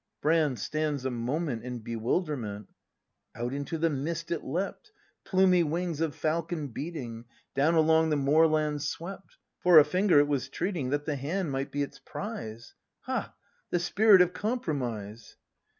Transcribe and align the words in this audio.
Brand. 0.19 0.57
[Stands 0.57 1.05
a 1.05 1.11
moment 1.11 1.63
in 1.63 1.77
bewilderment, 1.77 2.69
1 3.35 3.45
Out 3.45 3.53
into 3.53 3.77
the 3.77 3.91
mist 3.91 4.31
it 4.31 4.43
leapt,— 4.43 4.91
Plumy 5.25 5.61
wings 5.61 6.01
of 6.01 6.15
falcon 6.15 6.69
beating, 6.69 7.25
Down 7.53 7.75
along 7.75 8.09
the 8.09 8.15
moorland 8.15 8.81
swept. 8.81 9.37
For 9.59 9.77
a 9.77 9.83
finger 9.85 10.17
it 10.17 10.27
was 10.27 10.49
treating, 10.49 10.89
That 10.89 11.05
the 11.05 11.17
hand 11.17 11.51
might 11.51 11.71
be 11.71 11.83
its 11.83 11.99
prize—! 11.99 12.73
Ha, 13.01 13.35
the 13.69 13.77
Spirit 13.77 14.21
of 14.23 14.33
Compromise! 14.33 15.37